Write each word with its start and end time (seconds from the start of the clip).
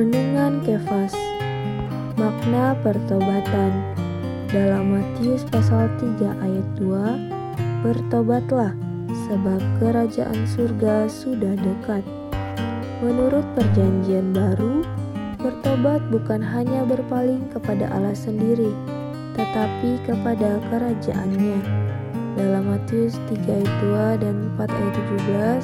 Pertobatan 0.00 0.64
Kefas. 0.64 1.12
Makna 2.16 2.72
pertobatan. 2.80 3.84
Dalam 4.48 4.96
Matius 4.96 5.44
pasal 5.44 5.92
3 6.00 6.40
ayat 6.40 6.64
2 6.80 7.84
Bertobatlah 7.84 8.72
sebab 9.28 9.60
kerajaan 9.76 10.40
surga 10.56 11.04
sudah 11.04 11.52
dekat. 11.52 12.00
Menurut 13.04 13.44
perjanjian 13.52 14.32
baru 14.32 14.88
Bertobat 15.36 16.00
bukan 16.08 16.40
hanya 16.40 16.80
berpaling 16.88 17.44
kepada 17.52 17.92
Allah 17.92 18.16
sendiri 18.16 18.72
Tetapi 19.36 20.00
kepada 20.08 20.64
kerajaannya. 20.72 21.60
Dalam 22.40 22.72
Matius 22.72 23.20
3 23.28 23.36
ayat 23.36 23.74
2 24.16 24.24
dan 24.24 24.48
4 24.56 24.64
ayat 24.64 24.94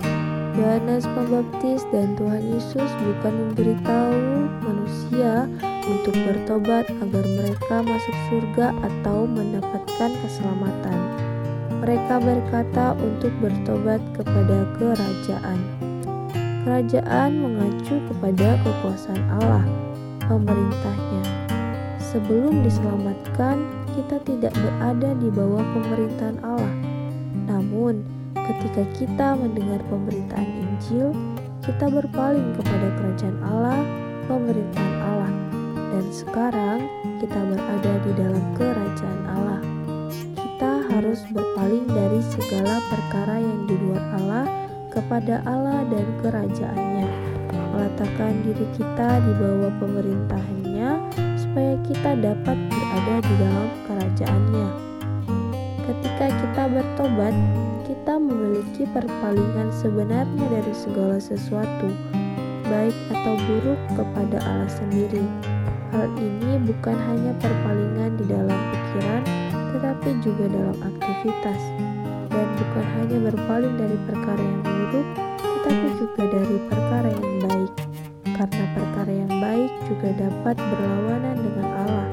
17 0.00 0.31
Yohanes 0.52 1.08
Pembaptis 1.16 1.80
dan 1.96 2.12
Tuhan 2.20 2.44
Yesus 2.52 2.90
bukan 3.00 3.32
memberitahu 3.32 4.20
manusia 4.60 5.48
untuk 5.88 6.12
bertobat 6.12 6.84
agar 6.92 7.24
mereka 7.24 7.80
masuk 7.80 8.16
surga 8.28 8.76
atau 8.84 9.24
mendapatkan 9.24 10.12
keselamatan. 10.12 10.98
Mereka 11.80 12.14
berkata 12.20 12.92
untuk 13.00 13.32
bertobat 13.40 14.04
kepada 14.12 14.68
kerajaan. 14.76 15.58
Kerajaan 16.68 17.30
mengacu 17.32 17.96
kepada 18.12 18.60
kekuasaan 18.60 19.24
Allah, 19.40 19.64
pemerintahnya. 20.28 21.24
Sebelum 21.96 22.60
diselamatkan, 22.60 23.56
kita 23.96 24.20
tidak 24.28 24.52
berada 24.52 25.16
di 25.16 25.32
bawah 25.32 25.64
pemerintahan 25.64 26.38
Allah. 26.44 26.74
Namun, 27.48 28.01
Ketika 28.42 28.82
kita 28.98 29.28
mendengar 29.38 29.78
pemberitaan 29.86 30.50
Injil, 30.66 31.14
kita 31.62 31.86
berpaling 31.86 32.58
kepada 32.58 32.88
kerajaan 32.98 33.38
Allah, 33.46 33.80
pemerintahan 34.26 34.98
Allah, 34.98 35.32
dan 35.94 36.04
sekarang 36.10 36.80
kita 37.22 37.38
berada 37.38 37.92
di 38.02 38.12
dalam 38.18 38.44
kerajaan 38.58 39.22
Allah. 39.30 39.62
Kita 40.34 40.72
harus 40.90 41.22
berpaling 41.30 41.86
dari 41.86 42.20
segala 42.34 42.82
perkara 42.90 43.38
yang 43.38 43.60
di 43.70 43.76
luar 43.78 44.02
Allah 44.18 44.46
kepada 44.90 45.38
Allah 45.46 45.86
dan 45.86 46.06
kerajaannya, 46.26 47.08
meletakkan 47.72 48.42
diri 48.42 48.66
kita 48.74 49.22
di 49.22 49.32
bawah 49.38 49.72
pemerintahannya 49.78 50.90
supaya 51.38 51.74
kita 51.86 52.10
dapat 52.18 52.58
berada 52.68 53.16
di 53.22 53.34
dalam 53.38 53.68
kerajaannya. 53.86 54.68
Ketika 55.82 56.26
kita 56.26 56.62
bertobat, 56.74 57.34
kita 57.92 58.16
memiliki 58.16 58.88
perpalingan 58.88 59.68
sebenarnya 59.68 60.48
dari 60.48 60.72
segala 60.72 61.20
sesuatu, 61.20 61.92
baik 62.64 62.96
atau 63.12 63.36
buruk 63.44 63.76
kepada 63.92 64.40
Allah 64.40 64.72
sendiri. 64.72 65.20
Hal 65.92 66.08
ini 66.16 66.56
bukan 66.64 66.96
hanya 66.96 67.36
perpalingan 67.36 68.16
di 68.16 68.24
dalam 68.32 68.56
pikiran, 68.72 69.22
tetapi 69.76 70.08
juga 70.24 70.48
dalam 70.48 70.76
aktivitas, 70.80 71.60
dan 72.32 72.48
bukan 72.56 72.86
hanya 72.96 73.18
berpaling 73.28 73.76
dari 73.76 73.98
perkara 74.08 74.40
yang 74.40 74.62
buruk, 74.64 75.06
tetapi 75.36 75.88
juga 76.00 76.22
dari 76.32 76.56
perkara 76.72 77.08
yang 77.12 77.36
baik, 77.44 77.72
karena 78.24 78.64
perkara 78.72 79.12
yang 79.12 79.32
baik 79.36 79.70
juga 79.84 80.08
dapat 80.16 80.56
berlawanan 80.56 81.36
dengan 81.44 81.68
Allah. 81.84 82.08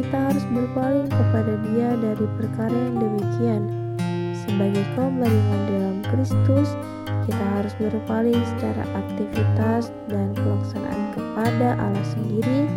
Kita 0.00 0.16
harus 0.32 0.44
berpaling 0.48 1.12
kepada 1.12 1.60
Dia 1.68 1.92
dari 1.92 2.26
perkara 2.40 2.72
yang 2.72 2.96
demikian 3.04 3.83
sebagai 4.44 4.84
kaum 4.94 5.16
beriman 5.18 5.60
dalam 5.66 5.96
Kristus, 6.04 6.76
kita 7.24 7.44
harus 7.56 7.72
berpaling 7.80 8.40
secara 8.56 8.84
aktivitas 8.92 9.88
dan 10.12 10.36
pelaksanaan 10.36 11.04
kepada 11.16 11.68
Allah 11.80 12.06
sendiri 12.12 12.68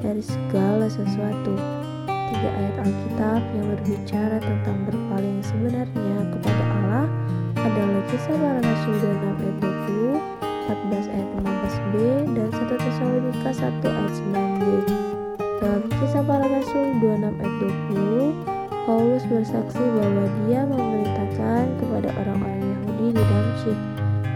dari 0.00 0.22
segala 0.22 0.86
sesuatu. 0.86 1.58
Tiga 2.06 2.50
ayat 2.54 2.74
Alkitab 2.86 3.40
yang 3.58 3.66
berbicara 3.74 4.36
tentang 4.38 4.78
berpaling 4.86 5.42
sebenarnya 5.42 6.16
kepada 6.30 6.62
Allah 6.78 7.06
adalah 7.58 8.02
kisah 8.10 8.36
para 8.38 8.60
rasul 8.62 8.94
6 8.94 9.10
ayat 9.10 9.56
20, 9.58 10.22
14 11.02 11.14
ayat 11.14 11.28
15b, 11.34 11.94
dan 12.34 12.48
1 12.54 12.82
Tesalonika 12.82 13.50
1 13.50 13.82
ayat 13.82 14.12
9b. 14.14 14.64
Dalam 15.58 15.82
kisah 15.98 16.22
para 16.22 16.46
rasul 16.46 16.86
26 17.02 17.42
ayat 17.42 17.54
20, 18.46 18.55
Paulus 18.86 19.26
bersaksi 19.26 19.82
bahwa 19.82 20.30
dia 20.46 20.62
memerintahkan 20.62 21.62
kepada 21.82 22.06
orang-orang 22.22 22.62
Yahudi 22.62 23.18
di 23.18 23.22
Damsyik, 23.26 23.80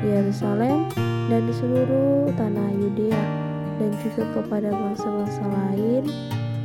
di 0.02 0.06
Yerusalem, 0.10 0.90
dan 1.30 1.46
di 1.46 1.54
seluruh 1.54 2.26
tanah 2.34 2.74
Yudea, 2.74 3.24
dan 3.78 3.94
juga 4.02 4.26
kepada 4.34 4.74
bangsa-bangsa 4.74 5.46
lain, 5.46 6.02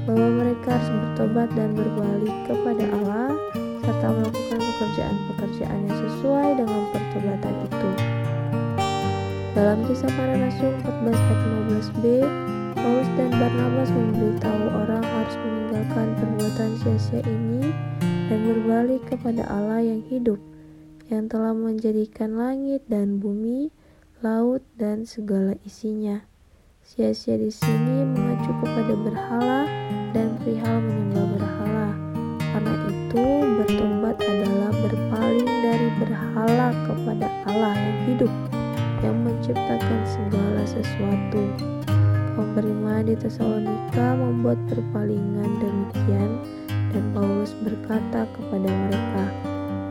bahwa 0.10 0.28
mereka 0.34 0.74
harus 0.74 0.90
bertobat 0.90 1.50
dan 1.54 1.78
berbalik 1.78 2.38
kepada 2.50 2.84
Allah, 2.90 3.38
serta 3.86 4.08
melakukan 4.18 4.60
pekerjaan-pekerjaan 4.66 5.80
yang 5.86 5.98
sesuai 6.10 6.50
dengan 6.58 6.82
pertobatan 6.90 7.54
itu. 7.70 7.90
Dalam 9.54 9.78
kisah 9.86 10.10
para 10.18 10.34
rasul 10.42 10.74
14 10.82 11.14
ayat 11.14 11.40
15b, 11.70 12.04
Paulus 12.26 12.55
dan 13.16 13.32
Barnabas 13.32 13.88
memberitahu 13.96 14.66
orang 14.76 15.04
harus 15.04 15.36
meninggalkan 15.40 16.08
perbuatan 16.20 16.72
sia-sia 16.84 17.24
ini 17.24 17.72
dan 18.28 18.40
berbalik 18.44 19.02
kepada 19.08 19.48
Allah 19.48 19.80
yang 19.80 20.04
hidup, 20.12 20.40
yang 21.08 21.32
telah 21.32 21.56
menjadikan 21.56 22.36
langit 22.36 22.84
dan 22.92 23.24
bumi, 23.24 23.72
laut, 24.20 24.60
dan 24.76 25.08
segala 25.08 25.56
isinya. 25.64 26.28
Sia-sia 26.84 27.40
di 27.40 27.50
sini 27.50 28.04
mengacu 28.04 28.52
kepada 28.62 28.94
berhala 29.00 29.62
dan 30.12 30.36
perihal 30.44 30.78
menyembah 30.84 31.26
berhala. 31.40 31.88
Karena 32.52 32.76
itu, 32.92 33.26
bertobat 33.64 34.18
adalah 34.20 34.72
berpaling 34.76 35.52
dari 35.64 35.90
berhala 36.04 36.68
kepada 36.84 37.28
Allah 37.48 37.74
yang 37.80 38.00
hidup, 38.12 38.34
yang 39.00 39.18
menciptakan 39.24 40.02
segala 40.04 40.62
sesuatu. 40.68 41.75
Beriman 42.56 43.04
di 43.04 43.20
Tesalonika 43.20 44.16
membuat 44.16 44.56
perpalingan 44.72 45.60
demikian 45.60 46.40
dan 46.96 47.04
Paulus 47.12 47.52
berkata 47.60 48.24
kepada 48.32 48.72
mereka, 48.72 49.24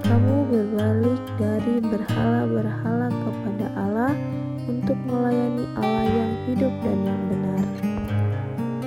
"Kamu 0.09 0.49
berbalik 0.49 1.21
dari 1.37 1.85
berhala-berhala 1.85 3.13
kepada 3.13 3.67
Allah 3.77 4.17
untuk 4.65 4.97
melayani 5.05 5.69
Allah 5.77 6.09
yang 6.09 6.33
hidup 6.49 6.73
dan 6.81 6.99
yang 7.05 7.23
benar." 7.29 7.65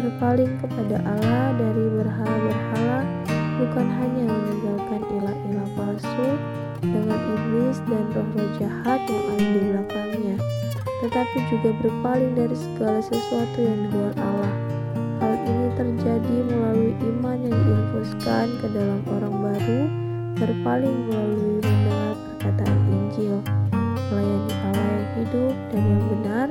Berpaling 0.01 0.57
kepada 0.57 0.97
Allah 1.05 1.53
dari 1.61 1.85
berhala-berhala 2.01 2.99
bukan 3.61 3.87
hanya 3.93 4.25
meninggalkan 4.25 5.01
ilah-ilah 5.21 5.69
palsu 5.77 6.29
dengan 6.81 7.21
iblis 7.29 7.77
dan 7.85 8.09
roh-roh 8.09 8.49
jahat 8.57 9.05
tetapi 11.17 11.49
juga 11.49 11.73
berpaling 11.81 12.37
dari 12.37 12.53
segala 12.53 13.01
sesuatu 13.01 13.57
yang 13.57 13.73
di 13.73 13.87
luar 13.89 14.13
Allah. 14.21 14.53
Hal 15.17 15.33
ini 15.49 15.67
terjadi 15.73 16.35
melalui 16.45 16.93
iman 16.93 17.41
yang 17.41 17.57
diinfuskan 17.57 18.45
ke 18.61 18.67
dalam 18.69 19.01
orang 19.09 19.33
baru, 19.41 19.81
berpaling 20.37 21.09
melalui 21.09 21.57
mendengar 21.57 22.13
perkataan 22.21 22.81
Injil. 22.93 23.41
Melayani 24.13 24.53
Allah 24.61 24.85
yang 24.93 25.09
hidup 25.17 25.55
dan 25.73 25.81
yang 25.89 26.03
benar 26.05 26.47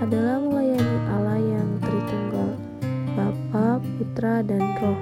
adalah 0.00 0.36
melayani 0.40 0.98
Allah 1.12 1.36
yang 1.36 1.68
Tritunggal, 1.84 2.50
Bapa, 3.20 3.84
Putra, 3.84 4.40
dan 4.40 4.64
Roh, 4.80 5.00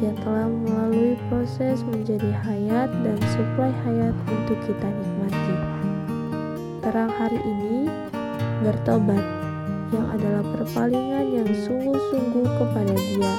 yang 0.00 0.16
telah 0.24 0.48
melalui 0.48 1.20
proses 1.28 1.84
menjadi 1.84 2.32
hayat 2.48 2.88
dan 3.04 3.20
suplai 3.28 3.76
hayat 3.84 4.16
untuk 4.24 4.56
kita 4.64 4.88
nikmati. 4.88 5.56
Terang 6.80 7.12
hari 7.12 7.36
ini 7.44 8.08
bertobat, 8.62 9.22
yang 9.94 10.06
adalah 10.12 10.44
perpalingan 10.56 11.26
yang 11.30 11.48
sungguh-sungguh 11.48 12.46
kepada 12.58 12.94
Dia. 12.94 13.34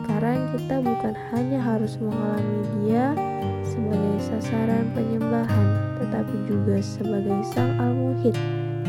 Sekarang 0.00 0.38
kita 0.52 0.76
bukan 0.82 1.14
hanya 1.32 1.58
harus 1.62 1.96
mengalami 2.02 2.60
Dia 2.82 3.14
sebagai 3.62 4.18
sasaran 4.20 4.90
penyembahan, 4.92 5.68
tetapi 6.02 6.34
juga 6.50 6.76
sebagai 6.82 7.38
Sang 7.54 7.72
Al-Muhid 7.78 8.36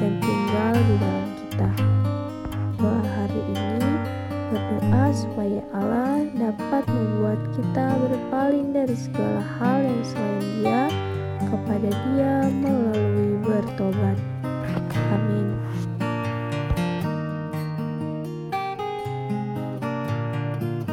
yang 0.01 0.15
tinggal 0.19 0.73
di 0.75 0.95
dalam 0.97 1.29
kita. 1.37 1.69
Doa 2.81 2.99
hari 2.99 3.41
ini 3.53 3.91
berdoa 4.51 5.05
supaya 5.15 5.61
Allah 5.71 6.27
dapat 6.35 6.83
membuat 6.91 7.39
kita 7.55 7.87
berpaling 7.95 8.75
dari 8.75 8.97
segala 8.97 9.41
hal 9.61 9.79
yang 9.85 10.03
selain 10.03 10.45
Dia 10.59 10.81
kepada 11.47 11.89
Dia 11.89 12.33
melalui 12.51 13.39
bertobat. 13.45 14.32
Amén. 15.09 15.62